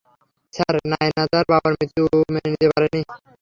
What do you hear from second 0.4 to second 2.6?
sir, Naina তার বাবার মৃত্যু মেনে